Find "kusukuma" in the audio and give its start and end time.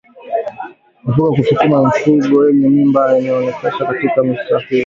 1.35-1.75